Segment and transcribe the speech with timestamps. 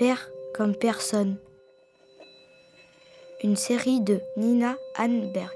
[0.00, 1.36] Père comme personne.
[3.44, 5.52] Une série de Nina Hanberg.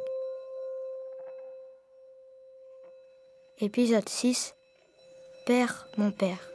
[3.58, 4.54] Épisode 6
[5.46, 6.50] Père, mon père.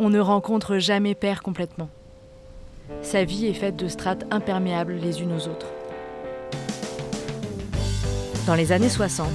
[0.00, 1.90] On ne rencontre jamais Père complètement.
[3.02, 5.68] Sa vie est faite de strates imperméables les unes aux autres.
[8.48, 9.28] Dans les années 60,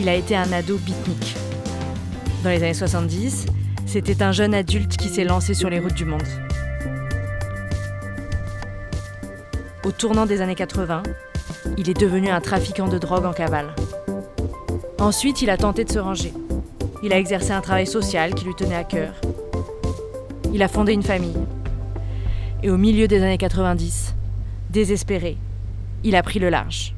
[0.00, 1.36] il a été un ado beatnik.
[2.42, 3.46] Dans les années 70,
[3.88, 6.20] c'était un jeune adulte qui s'est lancé sur les routes du monde.
[9.82, 11.02] Au tournant des années 80,
[11.78, 13.74] il est devenu un trafiquant de drogue en cavale.
[14.98, 16.34] Ensuite, il a tenté de se ranger.
[17.02, 19.14] Il a exercé un travail social qui lui tenait à cœur.
[20.52, 21.36] Il a fondé une famille.
[22.62, 24.14] Et au milieu des années 90,
[24.68, 25.38] désespéré,
[26.04, 26.94] il a pris le large.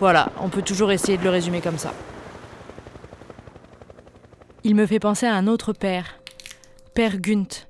[0.00, 1.94] Voilà, on peut toujours essayer de le résumer comme ça.
[4.64, 6.18] Il me fait penser à un autre père,
[6.94, 7.66] Père Gunt.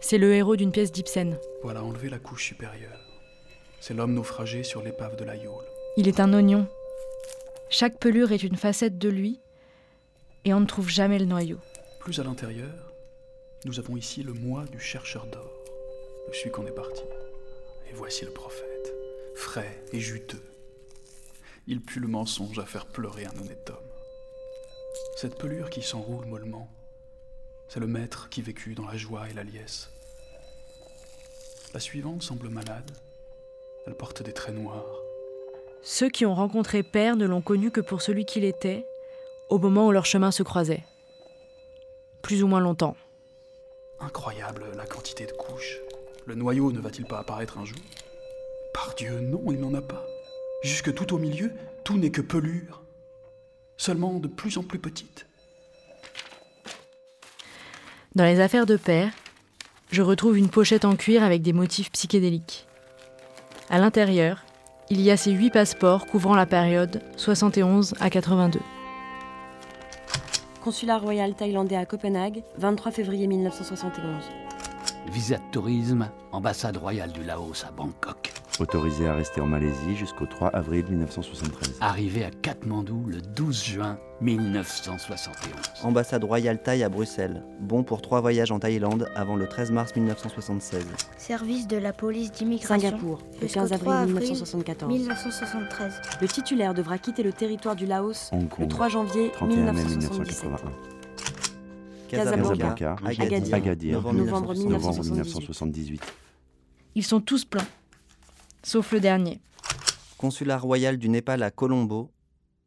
[0.00, 1.38] C'est le héros d'une pièce d'Ibsen.
[1.62, 2.98] Voilà enlevé la couche supérieure.
[3.80, 5.50] C'est l'homme naufragé sur l'épave de la Yule.
[5.96, 6.66] Il est un oignon.
[7.70, 9.40] Chaque pelure est une facette de lui,
[10.44, 11.58] et on ne trouve jamais le noyau.
[12.00, 12.92] Plus à l'intérieur,
[13.64, 15.52] nous avons ici le moi du chercheur d'or,
[16.28, 17.02] de celui qu'on est parti.
[17.90, 18.94] Et voici le prophète,
[19.34, 20.42] frais et juteux.
[21.70, 23.76] Il pue le mensonge à faire pleurer un honnête homme.
[25.16, 26.66] Cette pelure qui s'enroule mollement,
[27.68, 29.90] c'est le maître qui vécut dans la joie et la liesse.
[31.74, 32.90] La suivante semble malade.
[33.86, 35.02] Elle porte des traits noirs.
[35.82, 38.86] Ceux qui ont rencontré Père ne l'ont connu que pour celui qu'il était,
[39.50, 40.84] au moment où leurs chemins se croisaient.
[42.22, 42.96] Plus ou moins longtemps.
[44.00, 45.80] Incroyable la quantité de couches.
[46.24, 47.76] Le noyau ne va-t-il pas apparaître un jour?
[48.72, 50.07] Par Dieu, non, il n'en a pas.
[50.60, 51.52] Jusque tout au milieu,
[51.84, 52.82] tout n'est que pelure,
[53.76, 55.26] seulement de plus en plus petite.
[58.16, 59.12] Dans les affaires de père,
[59.92, 62.66] je retrouve une pochette en cuir avec des motifs psychédéliques.
[63.70, 64.44] À l'intérieur,
[64.90, 68.58] il y a ces huit passeports couvrant la période 71 à 82.
[70.64, 74.24] Consulat royal thaïlandais à Copenhague, 23 février 1971.
[75.12, 78.27] Visa de tourisme, ambassade royale du Laos à Bangkok.
[78.60, 81.76] Autorisé à rester en Malaisie jusqu'au 3 avril 1973.
[81.80, 85.52] Arrivé à Katmandou le 12 juin 1971.
[85.84, 87.44] Ambassade royale Thaï à Bruxelles.
[87.60, 90.84] Bon pour trois voyages en Thaïlande avant le 13 mars 1976.
[91.16, 92.80] Service de la police d'immigration.
[92.80, 94.92] Singapour, le jusqu'au 15 avril 3 1974.
[94.92, 96.00] 1973.
[96.20, 98.68] Le titulaire devra quitter le territoire du Laos Hong le Kong.
[98.68, 100.50] 3 janvier 31 mai 1977.
[100.50, 100.98] 1981.
[102.08, 105.10] Casablanca, Casablanca, Agadir, Agadir, novembre novembre 1978.
[105.12, 106.02] 1978.
[106.94, 107.66] Ils sont tous pleins,
[108.68, 109.40] sauf le dernier.
[110.18, 112.10] Consulat royal du Népal à Colombo,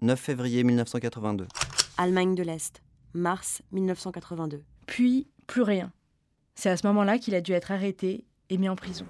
[0.02, 1.48] 9 février 1982.
[1.98, 2.82] Allemagne de l'Est,
[3.14, 4.64] mars 1982.
[4.88, 5.92] Puis, plus rien.
[6.56, 9.06] C'est à ce moment-là qu'il a dû être arrêté et mis en prison.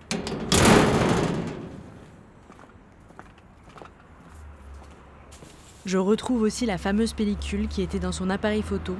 [5.85, 8.97] Je retrouve aussi la fameuse pellicule qui était dans son appareil photo,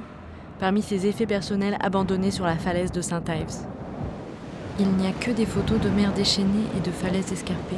[0.58, 3.66] parmi ses effets personnels abandonnés sur la falaise de Saint-Ives.
[4.78, 7.76] Il n'y a que des photos de mers déchaînées et de falaises escarpées.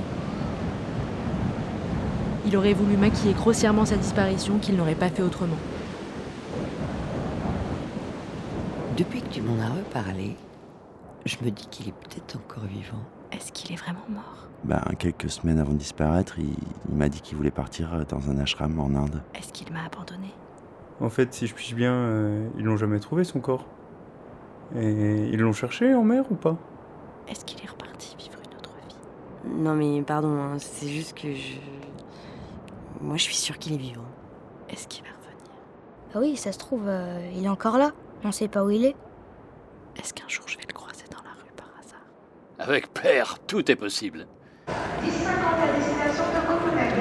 [2.46, 5.56] Il aurait voulu maquiller grossièrement sa disparition qu'il n'aurait pas fait autrement.
[8.96, 10.36] Depuis que tu m'en as reparlé,
[11.24, 13.02] je me dis qu'il est peut-être encore vivant.
[13.32, 14.46] Est-ce qu'il est vraiment mort?
[14.62, 16.54] Ben, quelques semaines avant de disparaître, il,
[16.88, 19.20] il m'a dit qu'il voulait partir dans un ashram en Inde.
[19.34, 20.32] Est-ce qu'il m'a abandonné?
[21.00, 23.66] En fait, si je puis bien, euh, ils l'ont jamais trouvé son corps.
[24.76, 26.56] Et ils l'ont cherché en mer ou pas?
[27.28, 28.96] Est-ce qu'il est reparti vivre une autre vie
[29.62, 31.54] Non mais pardon, hein, c'est juste que je...
[33.00, 34.04] Moi je suis sûre qu'il est vivant.
[34.68, 35.52] Est-ce qu'il va revenir
[36.14, 37.92] Ah oui, ça se trouve, euh, il est encore là.
[38.24, 38.96] On sait pas où il est.
[39.96, 42.00] Est-ce qu'un jour je vais le croiser dans la rue par hasard
[42.58, 44.26] Avec Père, tout est possible.
[45.02, 46.94] 1050 à destination de Copenhague.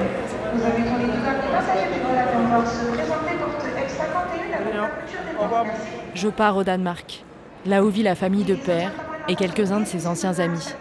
[0.54, 4.74] Vous avez tous les deux amis passagers de la pouvoir se présenter porte F51 avec
[4.74, 5.66] la culture des portes.
[5.66, 5.88] Merci.
[6.14, 7.24] Je pars au Danemark,
[7.66, 8.92] là où vit la famille de père
[9.28, 10.74] et quelques-uns de ses anciens amis.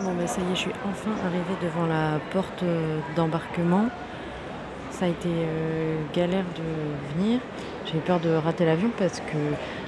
[0.00, 3.86] Bon bah ça y est, je suis enfin arrivée devant la porte euh, d'embarquement.
[4.90, 7.40] Ça a été euh, galère de venir.
[7.86, 9.38] J'ai eu peur de rater l'avion parce que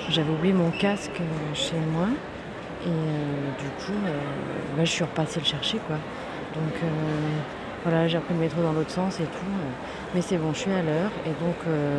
[0.09, 2.07] j'avais oublié mon casque euh, chez moi.
[2.85, 3.93] Et du coup,
[4.75, 5.97] bah, je suis repassée le chercher quoi.
[6.55, 6.81] Donc
[7.85, 9.51] voilà, j'ai repris le métro dans l'autre sens et tout.
[10.15, 11.11] Mais c'est bon, je suis à l'heure.
[11.27, 11.57] Et donc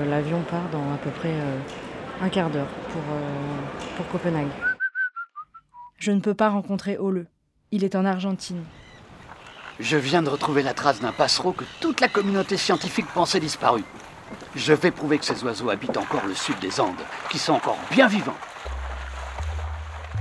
[0.10, 1.36] l'avion part dans à peu près
[2.20, 3.04] un quart d'heure pour,
[3.96, 4.71] pour Copenhague.
[6.02, 7.28] Je ne peux pas rencontrer Ole.
[7.72, 8.64] Il est en Argentine.
[9.80, 13.84] Je viens de retrouver la trace d'un passereau que toute la communauté scientifique pensait disparu.
[14.56, 16.96] Je vais prouver que ces oiseaux habitent encore le sud des Andes,
[17.30, 18.36] qui sont encore bien vivants.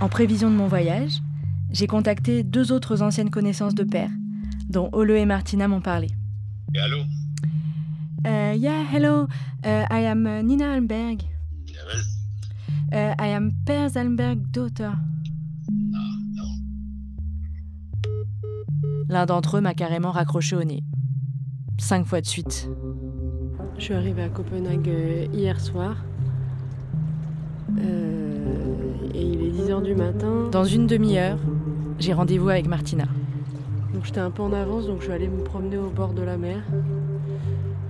[0.03, 1.23] En prévision de mon voyage,
[1.71, 4.11] j'ai contacté deux autres anciennes connaissances de père,
[4.69, 6.09] dont Ole et Martina m'ont parlé.
[6.77, 7.05] Allô?
[8.27, 9.29] Uh, yeah, hello.
[9.65, 11.23] Uh, I am uh, Nina Alberg.
[12.93, 14.93] Uh, I am Per Alberg daughter.
[19.11, 20.85] L'un d'entre eux m'a carrément raccroché au nez.
[21.79, 22.71] Cinq fois de suite.
[23.77, 25.97] Je suis arrivée à Copenhague euh, hier soir.
[27.77, 28.55] Euh,
[29.13, 30.49] et il est 10h du matin.
[30.53, 31.39] Dans une demi-heure,
[31.99, 33.07] j'ai rendez-vous avec Martina.
[33.93, 36.23] Donc j'étais un peu en avance, donc je suis allée me promener au bord de
[36.23, 36.63] la mer.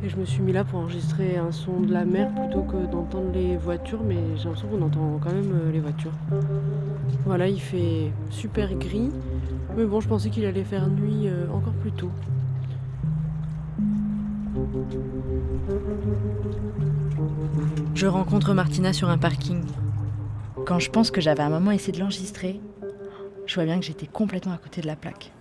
[0.03, 2.91] Et je me suis mis là pour enregistrer un son de la mer plutôt que
[2.91, 6.15] d'entendre les voitures, mais j'ai l'impression qu'on entend quand même euh, les voitures.
[7.27, 9.11] Voilà, il fait super gris,
[9.77, 12.11] mais bon, je pensais qu'il allait faire nuit euh, encore plus tôt.
[17.95, 19.63] Je rencontre Martina sur un parking.
[20.67, 22.61] Quand je pense que j'avais un moment essayé de l'enregistrer,
[23.47, 25.33] je vois bien que j'étais complètement à côté de la plaque.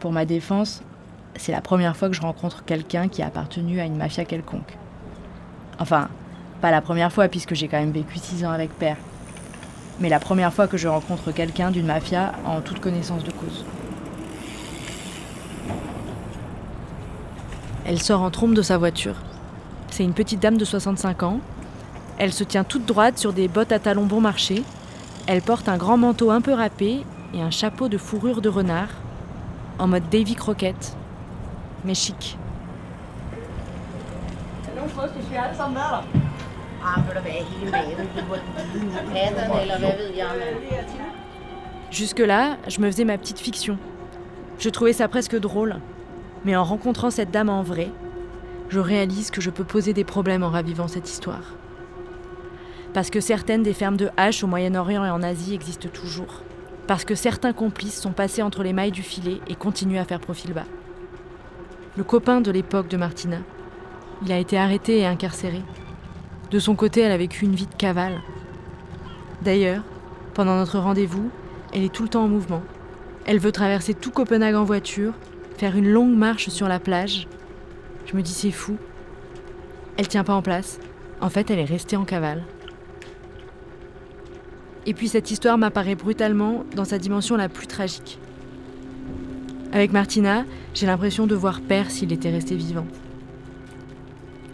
[0.00, 0.82] Pour ma défense,
[1.36, 4.76] c'est la première fois que je rencontre quelqu'un qui a appartenu à une mafia quelconque.
[5.78, 6.08] Enfin,
[6.60, 8.96] pas la première fois puisque j'ai quand même vécu six ans avec père.
[10.00, 13.64] Mais la première fois que je rencontre quelqu'un d'une mafia en toute connaissance de cause.
[17.86, 19.16] Elle sort en trompe de sa voiture.
[19.90, 21.40] C'est une petite dame de 65 ans.
[22.18, 24.64] Elle se tient toute droite sur des bottes à talons bon marché.
[25.26, 27.04] Elle porte un grand manteau un peu râpé
[27.34, 28.88] et un chapeau de fourrure de renard,
[29.78, 30.96] en mode Davy Crockett,
[31.84, 32.38] mais chic.
[41.90, 43.78] Jusque-là, je me faisais ma petite fiction.
[44.58, 45.76] Je trouvais ça presque drôle.
[46.44, 47.90] Mais en rencontrant cette dame en vrai,
[48.68, 51.54] je réalise que je peux poser des problèmes en ravivant cette histoire.
[52.92, 56.42] Parce que certaines des fermes de haches au Moyen-Orient et en Asie existent toujours.
[56.86, 60.20] Parce que certains complices sont passés entre les mailles du filet et continuent à faire
[60.20, 60.66] profil bas.
[61.96, 63.38] Le copain de l'époque de Martina,
[64.24, 65.62] il a été arrêté et incarcéré.
[66.50, 68.20] De son côté, elle a vécu une vie de cavale.
[69.42, 69.82] D'ailleurs,
[70.34, 71.30] pendant notre rendez-vous,
[71.72, 72.62] elle est tout le temps en mouvement.
[73.26, 75.12] Elle veut traverser tout Copenhague en voiture,
[75.56, 77.26] faire une longue marche sur la plage.
[78.06, 78.76] Je me dis c'est fou.
[79.96, 80.78] Elle tient pas en place.
[81.20, 82.42] En fait, elle est restée en cavale.
[84.86, 88.18] Et puis cette histoire m'apparaît brutalement dans sa dimension la plus tragique.
[89.72, 90.44] Avec Martina,
[90.74, 92.86] j'ai l'impression de voir Père s'il était resté vivant.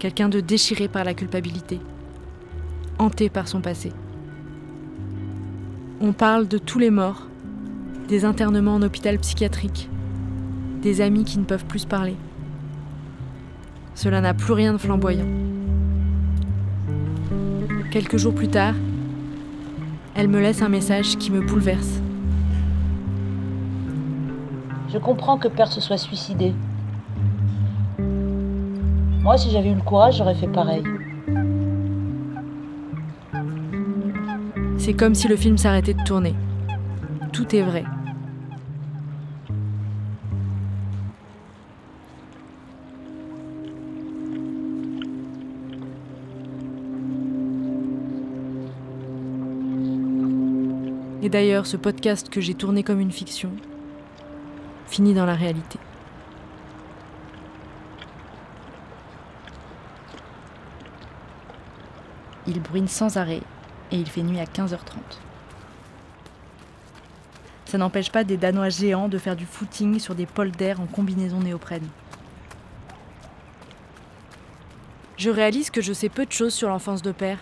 [0.01, 1.79] Quelqu'un de déchiré par la culpabilité,
[2.99, 3.93] hanté par son passé.
[6.01, 7.27] On parle de tous les morts,
[8.09, 9.91] des internements en hôpital psychiatrique,
[10.81, 12.17] des amis qui ne peuvent plus parler.
[13.95, 15.29] Cela n'a plus rien de flamboyant.
[17.91, 18.77] Quelques jours plus tard,
[20.15, 22.01] elle me laisse un message qui me bouleverse.
[24.89, 26.55] Je comprends que Père se soit suicidé.
[29.31, 30.83] Moi, si j'avais eu le courage, j'aurais fait pareil.
[34.77, 36.35] C'est comme si le film s'arrêtait de tourner.
[37.33, 37.85] Tout est vrai.
[51.23, 53.53] Et d'ailleurs, ce podcast que j'ai tourné comme une fiction
[54.89, 55.79] finit dans la réalité.
[62.51, 63.43] Il bruine sans arrêt
[63.93, 64.97] et il fait nuit à 15h30.
[67.65, 71.39] Ça n'empêche pas des Danois géants de faire du footing sur des polders en combinaison
[71.39, 71.87] néoprène.
[75.17, 77.39] Je réalise que je sais peu de choses sur l'enfance de père.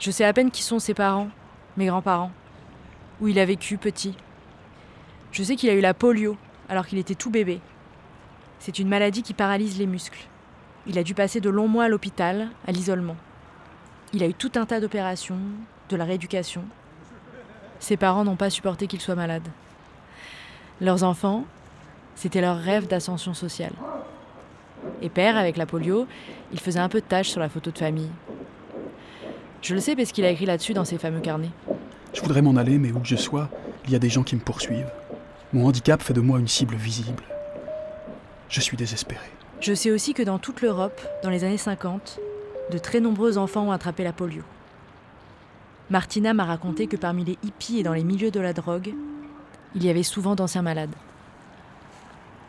[0.00, 1.28] Je sais à peine qui sont ses parents,
[1.76, 2.32] mes grands-parents,
[3.20, 4.16] où il a vécu petit.
[5.30, 6.36] Je sais qu'il a eu la polio
[6.68, 7.60] alors qu'il était tout bébé.
[8.58, 10.26] C'est une maladie qui paralyse les muscles.
[10.86, 13.16] Il a dû passer de longs mois à l'hôpital, à l'isolement.
[14.12, 15.38] Il a eu tout un tas d'opérations,
[15.88, 16.64] de la rééducation.
[17.78, 19.46] Ses parents n'ont pas supporté qu'il soit malade.
[20.80, 21.44] Leurs enfants,
[22.14, 23.72] c'était leur rêve d'ascension sociale.
[25.02, 26.06] Et père, avec la polio,
[26.52, 28.10] il faisait un peu de tâches sur la photo de famille.
[29.62, 31.50] Je le sais parce qu'il a écrit là-dessus dans ses fameux carnets.
[32.14, 33.48] Je voudrais m'en aller, mais où que je sois,
[33.84, 34.90] il y a des gens qui me poursuivent.
[35.52, 37.24] Mon handicap fait de moi une cible visible.
[38.48, 39.26] Je suis désespéré.
[39.60, 42.18] Je sais aussi que dans toute l'Europe, dans les années 50,
[42.70, 44.42] de très nombreux enfants ont attrapé la polio.
[45.90, 48.94] Martina m'a raconté que parmi les hippies et dans les milieux de la drogue,
[49.74, 50.94] il y avait souvent d'anciens malades.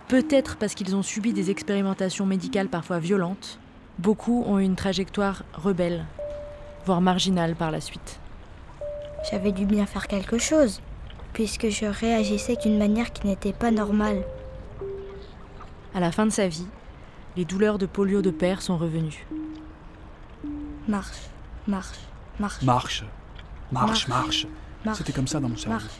[0.07, 3.59] Peut-être parce qu'ils ont subi des expérimentations médicales parfois violentes,
[3.99, 6.05] beaucoup ont eu une trajectoire rebelle,
[6.85, 8.19] voire marginale par la suite.
[9.29, 10.81] J'avais dû bien faire quelque chose,
[11.33, 14.23] puisque je réagissais d'une manière qui n'était pas normale.
[15.93, 16.67] À la fin de sa vie,
[17.37, 19.25] les douleurs de polio de père sont revenues.
[20.87, 21.29] Marche,
[21.67, 21.99] marche,
[22.39, 22.61] marche.
[22.63, 23.03] Marche,
[23.71, 24.47] marche, marche.
[24.83, 25.79] marche, C'était comme ça dans mon cerveau.
[25.79, 25.93] Marche.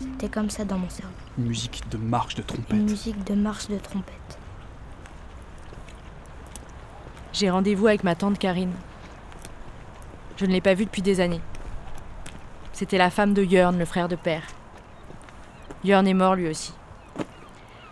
[0.00, 1.12] C'était comme ça dans mon cerveau.
[1.38, 2.76] Une musique de marche de trompette.
[2.76, 4.38] Une musique de marche de trompette.
[7.32, 8.72] J'ai rendez-vous avec ma tante Karine.
[10.36, 11.40] Je ne l'ai pas vue depuis des années.
[12.72, 14.44] C'était la femme de Jörn, le frère de père.
[15.84, 16.72] Jörn est mort lui aussi.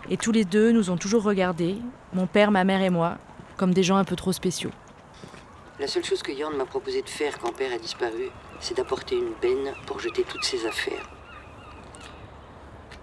[0.08, 1.76] Et tous les deux nous ont toujours regardés,
[2.12, 3.18] mon père, ma mère et moi,
[3.56, 4.70] comme des gens un peu trop spéciaux.
[5.78, 9.16] La seule chose que Jorn m'a proposé de faire quand père a disparu, c'est d'apporter
[9.16, 11.10] une benne pour jeter toutes ses affaires.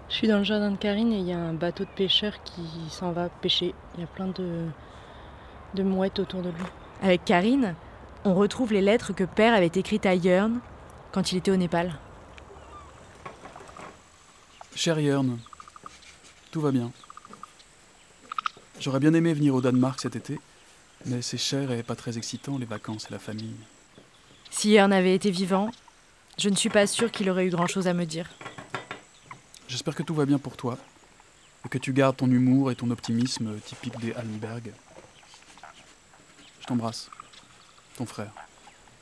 [0.08, 2.42] Je suis dans le jardin de Karine et il y a un bateau de pêcheurs
[2.44, 3.74] qui s'en va pêcher.
[3.94, 4.66] Il y a plein de,
[5.74, 6.64] de mouettes autour de lui.
[7.02, 7.74] Avec Karine,
[8.24, 10.60] on retrouve les lettres que père avait écrites à Jörn
[11.12, 11.98] quand il était au Népal.
[14.74, 15.38] Cher Jörn,
[16.54, 16.92] tout va bien.
[18.78, 20.38] J'aurais bien aimé venir au Danemark cet été,
[21.04, 23.56] mais c'est cher et pas très excitant les vacances et la famille.
[24.52, 25.72] Si Jörn avait été vivant,
[26.38, 28.30] je ne suis pas sûre qu'il aurait eu grand-chose à me dire.
[29.66, 30.78] J'espère que tout va bien pour toi
[31.66, 34.70] et que tu gardes ton humour et ton optimisme typique des Allenberg.
[36.60, 37.10] Je t'embrasse,
[37.96, 38.30] ton frère.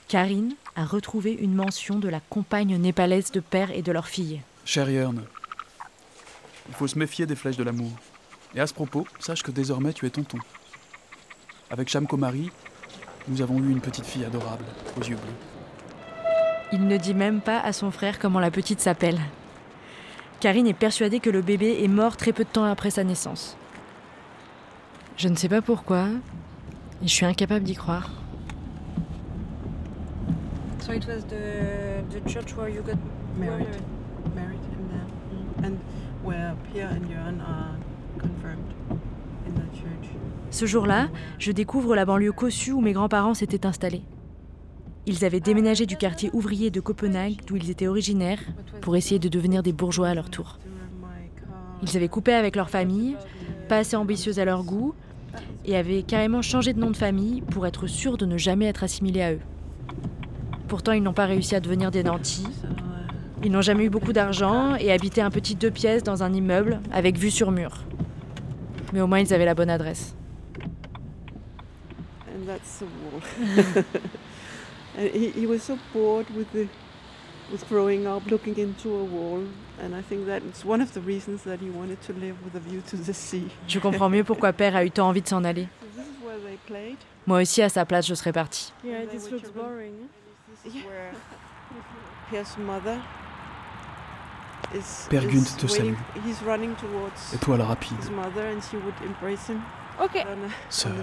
[0.08, 4.40] Karine a retrouvé une mention de la compagne népalaise de père et de leur fille.
[4.64, 5.26] Cher Jörn,
[6.68, 7.90] il faut se méfier des flèches de l'amour.
[8.54, 10.38] Et à ce propos, sache que désormais tu es tonton.
[11.70, 12.50] Avec Cham Komari,
[13.28, 14.64] nous avons eu une petite fille adorable,
[14.96, 16.26] aux yeux bleus.
[16.72, 19.20] Il ne dit même pas à son frère comment la petite s'appelle.
[20.40, 23.56] Karine est persuadée que le bébé est mort très peu de temps après sa naissance.
[25.16, 26.06] Je ne sais pas pourquoi,
[27.02, 28.10] et je suis incapable d'y croire.
[30.80, 32.98] So it was the the church where you got
[33.38, 33.91] married, married
[40.50, 44.02] Ce jour-là, je découvre la banlieue cossue où mes grands-parents s'étaient installés.
[45.06, 48.40] Ils avaient déménagé du quartier ouvrier de Copenhague, d'où ils étaient originaires,
[48.80, 50.58] pour essayer de devenir des bourgeois à leur tour.
[51.82, 53.16] Ils avaient coupé avec leur famille,
[53.68, 54.94] pas assez ambitieux à leur goût,
[55.64, 58.84] et avaient carrément changé de nom de famille pour être sûrs de ne jamais être
[58.84, 59.40] assimilés à eux.
[60.68, 62.46] Pourtant, ils n'ont pas réussi à devenir des nantis.
[63.44, 66.80] Ils n'ont jamais eu beaucoup d'argent et habitaient un petit deux pièces dans un immeuble
[66.92, 67.82] avec vue sur mur.
[68.92, 70.14] Mais au moins, ils avaient la bonne adresse.
[72.28, 73.20] And that's the wall.
[74.98, 76.68] and he, he was so bored with the
[77.50, 79.42] with growing up, looking into a wall,
[79.82, 82.54] and I think that it's one of the reasons that he wanted to live with
[82.54, 83.48] a view to the sea.
[83.66, 85.68] Je comprends mieux pourquoi père a eu tant envie de s'en aller.
[85.80, 86.96] So this is where they played.
[87.26, 88.72] Moi aussi, à sa place, je serais partie.
[88.84, 90.08] Yeah, this looks boring.
[90.64, 91.12] This is where
[92.30, 92.98] Pierre's mother
[95.10, 95.94] Père Gunt te salue.
[96.26, 97.98] He's running towards Étoile rapide.
[98.02, 99.60] his mother, and she would embrace him.
[100.00, 100.24] Okay.
[100.26, 100.92] On, a- Sœur.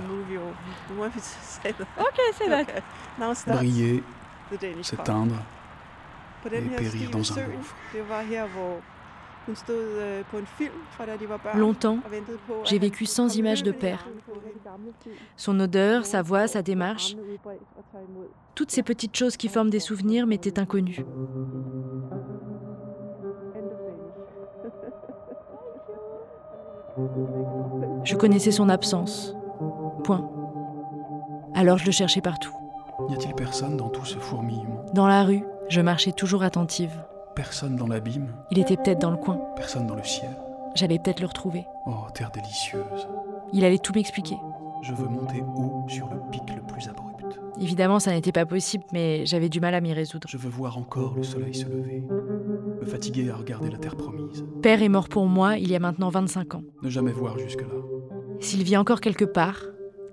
[2.00, 2.82] Okay.
[3.20, 4.02] Now starts Briller,
[4.52, 5.06] the Danish part.
[5.06, 5.36] s'éteindre,
[6.46, 7.76] et périr dans un gouffre.
[7.96, 8.02] øh.
[11.56, 12.00] Longtemps,
[12.66, 14.06] j'ai vécu sans image de père.
[15.38, 17.16] Son odeur, sa voix, sa démarche,
[18.56, 21.04] toutes ces petites choses qui forment des souvenirs m'étaient inconnues.
[28.04, 29.36] Je connaissais son absence.
[30.04, 30.30] Point.
[31.54, 32.54] Alors je le cherchais partout.
[33.08, 34.86] N'y a-t-il personne dans tout ce fourmillement?
[34.94, 36.92] Dans la rue, je marchais toujours attentive.
[37.36, 38.28] Personne dans l'abîme?
[38.52, 39.40] Il était peut-être dans le coin.
[39.56, 40.32] Personne dans le ciel?
[40.76, 41.66] J'allais peut-être le retrouver.
[41.86, 43.08] Oh, terre délicieuse.
[43.54, 44.38] Il allait tout m'expliquer.
[44.82, 47.19] Je veux monter haut sur le pic le plus abrupt.
[47.62, 50.28] Évidemment, ça n'était pas possible, mais j'avais du mal à m'y résoudre.
[50.30, 52.02] Je veux voir encore le soleil se lever.
[52.82, 54.46] Me fatiguer à regarder la terre promise.
[54.62, 56.64] Père est mort pour moi il y a maintenant 25 ans.
[56.82, 57.68] Ne jamais voir jusque-là.
[58.40, 59.66] S'il vit encore quelque part,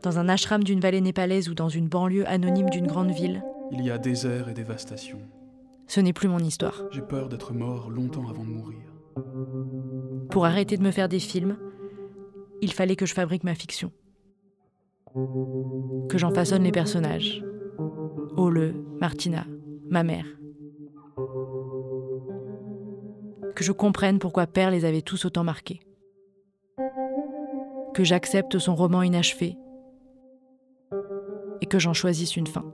[0.02, 3.82] dans un ashram d'une vallée népalaise ou dans une banlieue anonyme d'une grande ville, Il
[3.84, 5.18] y a désert et dévastation.
[5.86, 6.82] ce n'est plus mon histoire.
[6.90, 8.78] J'ai peur d'être mort longtemps avant de mourir.
[10.30, 11.56] Pour arrêter de me faire des films,
[12.60, 13.90] il fallait que je fabrique ma fiction
[16.08, 17.44] que j'en façonne les personnages.
[18.36, 19.46] Ole, Martina,
[19.88, 20.26] ma mère.
[23.54, 25.80] Que je comprenne pourquoi Père les avait tous autant marqués.
[27.94, 29.56] Que j'accepte son roman inachevé
[31.62, 32.64] et que j'en choisisse une fin.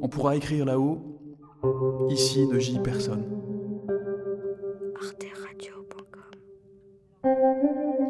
[0.00, 1.11] On pourra écrire là-haut
[2.08, 3.24] Ici ne gît personne.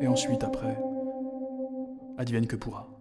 [0.00, 0.76] Et ensuite, après,
[2.18, 2.91] advienne que pourra.